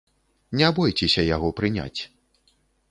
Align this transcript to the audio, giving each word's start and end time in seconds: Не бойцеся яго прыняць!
Не 0.61 0.69
бойцеся 0.79 1.27
яго 1.35 1.53
прыняць! 1.61 2.01